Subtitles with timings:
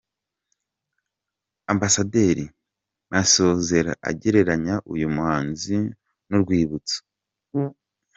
[1.71, 2.45] Ambasaderi
[3.11, 5.75] Masozera agereranya uyu muhanzi
[6.27, 6.97] n’urwibutso.